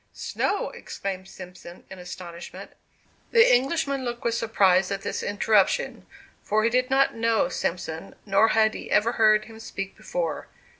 [0.13, 2.71] "Snow!" exclaimed Simpson, in astonishment.
[3.29, 6.07] The Englishman looked with surprise at this interruption;
[6.41, 10.47] for he did not know Simpson, nor had he ever heard him speak before.